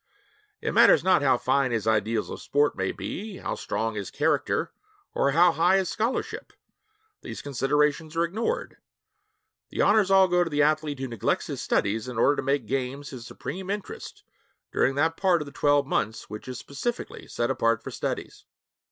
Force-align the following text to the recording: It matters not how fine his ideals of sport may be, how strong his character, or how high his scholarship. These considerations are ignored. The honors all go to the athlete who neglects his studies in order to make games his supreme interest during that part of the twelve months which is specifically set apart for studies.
It 0.61 0.73
matters 0.73 1.03
not 1.03 1.21
how 1.21 1.37
fine 1.37 1.69
his 1.69 1.85
ideals 1.85 2.31
of 2.31 2.41
sport 2.41 2.75
may 2.75 2.91
be, 2.91 3.37
how 3.37 3.53
strong 3.53 3.93
his 3.93 4.09
character, 4.09 4.71
or 5.13 5.29
how 5.33 5.51
high 5.51 5.77
his 5.77 5.89
scholarship. 5.89 6.53
These 7.21 7.43
considerations 7.43 8.17
are 8.17 8.23
ignored. 8.23 8.77
The 9.69 9.81
honors 9.83 10.09
all 10.09 10.27
go 10.27 10.43
to 10.43 10.49
the 10.49 10.63
athlete 10.63 10.97
who 10.99 11.07
neglects 11.07 11.45
his 11.45 11.61
studies 11.61 12.07
in 12.07 12.17
order 12.17 12.37
to 12.37 12.41
make 12.41 12.65
games 12.65 13.11
his 13.11 13.27
supreme 13.27 13.69
interest 13.69 14.23
during 14.73 14.95
that 14.95 15.17
part 15.17 15.39
of 15.39 15.45
the 15.45 15.51
twelve 15.51 15.85
months 15.85 16.31
which 16.31 16.47
is 16.47 16.57
specifically 16.57 17.27
set 17.27 17.51
apart 17.51 17.83
for 17.83 17.91
studies. 17.91 18.45